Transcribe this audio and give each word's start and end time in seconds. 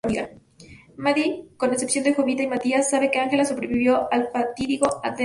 Nadie, 0.97 1.45
con 1.57 1.71
excepción 1.73 2.03
de 2.03 2.15
Jovita 2.15 2.41
y 2.41 2.47
Matías 2.47 2.89
sabe 2.89 3.11
que 3.11 3.19
Ángela 3.19 3.45
sobrevivió 3.45 4.11
al 4.11 4.29
fatídico 4.31 4.87
atentado. 5.03 5.19